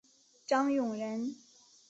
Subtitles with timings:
[0.47, 1.35] 张永人。